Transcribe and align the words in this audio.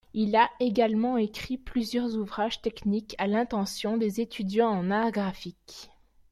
Il 0.15 0.35
a 0.35 0.49
également 0.59 1.15
écrit 1.17 1.59
plusieurs 1.59 2.15
ouvrages 2.15 2.59
techniques 2.63 3.13
à 3.19 3.27
l'intention 3.27 3.97
des 3.97 4.19
étudiants 4.19 4.67
en 4.69 4.89
Art 4.89 5.11
Graphique. 5.11 5.91